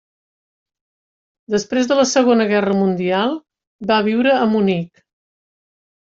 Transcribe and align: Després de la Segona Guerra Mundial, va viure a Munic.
Després 1.55 1.89
de 1.91 1.97
la 1.99 2.05
Segona 2.13 2.47
Guerra 2.53 2.79
Mundial, 2.79 3.37
va 3.93 4.01
viure 4.09 4.35
a 4.41 4.49
Munic. 4.57 5.07